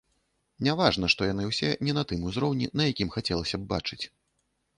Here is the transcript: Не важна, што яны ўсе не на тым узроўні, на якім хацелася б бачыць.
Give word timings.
Не 0.67 0.71
важна, 0.79 1.09
што 1.13 1.27
яны 1.31 1.43
ўсе 1.49 1.69
не 1.89 1.93
на 1.99 2.03
тым 2.13 2.25
узроўні, 2.31 2.71
на 2.83 2.89
якім 2.93 3.13
хацелася 3.19 3.55
б 3.61 3.71
бачыць. 3.77 4.01